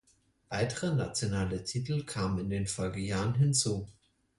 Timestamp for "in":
2.39-2.49